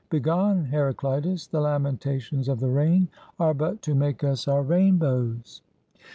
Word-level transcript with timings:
Begone, 0.09 0.65
Heraclitus! 0.65 1.45
The 1.45 1.61
lamentations 1.61 2.47
of 2.47 2.59
the 2.59 2.71
rain 2.71 3.07
are 3.39 3.53
but 3.53 3.83
to 3.83 3.93
make 3.93 4.23
us 4.23 4.47
our 4.47 4.63
rainbows! 4.63 5.61